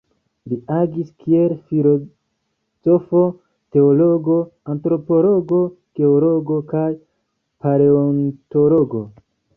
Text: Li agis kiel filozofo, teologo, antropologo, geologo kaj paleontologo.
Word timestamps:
Li 0.51 0.55
agis 0.75 1.09
kiel 1.23 1.51
filozofo, 1.73 3.21
teologo, 3.77 4.39
antropologo, 4.75 5.61
geologo 6.01 6.59
kaj 6.75 6.87
paleontologo. 7.67 9.05